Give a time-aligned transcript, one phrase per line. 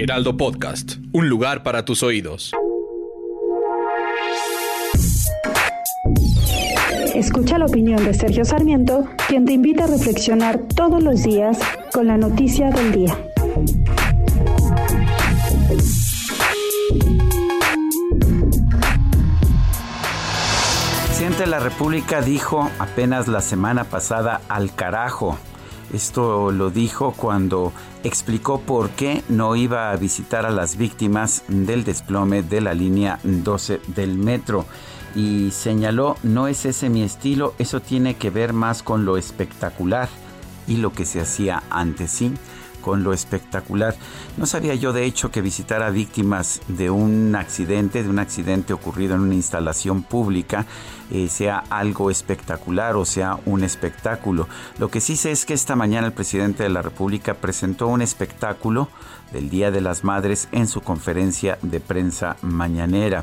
[0.00, 2.52] Heraldo Podcast, un lugar para tus oídos.
[7.16, 11.58] Escucha la opinión de Sergio Sarmiento, quien te invita a reflexionar todos los días
[11.92, 13.18] con la noticia del día.
[20.94, 25.36] El presidente de la República dijo apenas la semana pasada al carajo.
[25.92, 27.72] Esto lo dijo cuando
[28.04, 33.18] explicó por qué no iba a visitar a las víctimas del desplome de la línea
[33.22, 34.66] 12 del metro.
[35.14, 40.08] Y señaló, no es ese mi estilo, eso tiene que ver más con lo espectacular
[40.66, 42.34] y lo que se hacía antes, sí,
[42.88, 43.94] con lo espectacular.
[44.38, 48.72] No sabía yo de hecho que visitar a víctimas de un accidente, de un accidente
[48.72, 50.64] ocurrido en una instalación pública,
[51.10, 54.48] eh, sea algo espectacular o sea un espectáculo.
[54.78, 58.00] Lo que sí sé es que esta mañana el presidente de la República presentó un
[58.00, 58.88] espectáculo
[59.34, 63.22] del Día de las Madres en su conferencia de prensa mañanera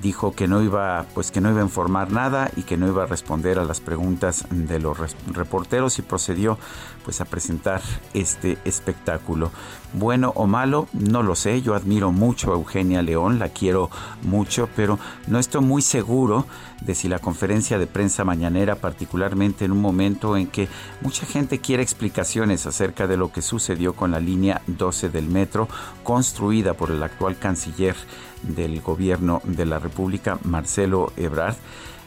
[0.00, 3.04] dijo que no iba pues que no iba a informar nada y que no iba
[3.04, 4.98] a responder a las preguntas de los
[5.32, 6.58] reporteros y procedió
[7.04, 7.82] pues a presentar
[8.14, 9.50] este espectáculo.
[9.92, 13.90] Bueno o malo, no lo sé, yo admiro mucho a Eugenia León, la quiero
[14.22, 16.46] mucho, pero no estoy muy seguro
[16.80, 20.68] de si la conferencia de prensa mañanera, particularmente en un momento en que
[21.00, 25.68] mucha gente quiere explicaciones acerca de lo que sucedió con la línea 12 del metro,
[26.02, 27.96] construida por el actual canciller
[28.42, 31.56] del gobierno de la República, Marcelo Ebrard,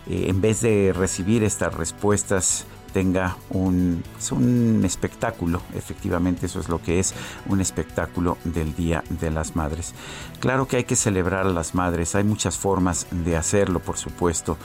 [0.08, 6.70] eh, en vez de recibir estas respuestas tenga un, pues, un espectáculo, efectivamente eso es
[6.70, 7.14] lo que es,
[7.46, 9.94] un espectáculo del Día de las Madres.
[10.40, 14.56] Claro que hay que celebrar a las madres, hay muchas formas de hacerlo, por supuesto,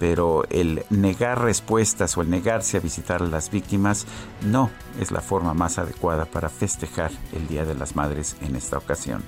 [0.00, 4.04] pero el negar respuestas o el negarse a visitar a las víctimas
[4.42, 8.78] no es la forma más adecuada para festejar el Día de las Madres en esta
[8.78, 9.22] ocasión.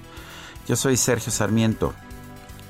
[0.66, 1.94] Yo soy Sergio Sarmiento